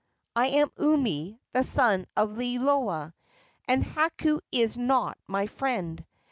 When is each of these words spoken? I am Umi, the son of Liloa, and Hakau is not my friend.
I 0.35 0.47
am 0.47 0.71
Umi, 0.79 1.39
the 1.53 1.61
son 1.63 2.07
of 2.17 2.31
Liloa, 2.35 3.13
and 3.67 3.83
Hakau 3.85 4.39
is 4.51 4.75
not 4.75 5.15
my 5.27 5.45
friend. 5.45 6.03